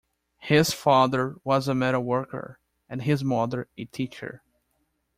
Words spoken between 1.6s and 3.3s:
a metalworker and his